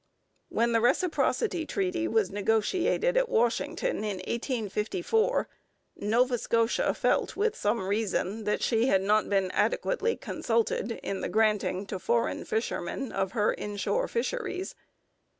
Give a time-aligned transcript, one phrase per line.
[0.49, 5.47] When the Reciprocity Treaty was negotiated at Washington in 1854,
[5.95, 11.29] Nova Scotia felt, with some reason, that she had not been adequately consulted in the
[11.29, 14.73] granting to foreign fishermen of her inshore fisheries.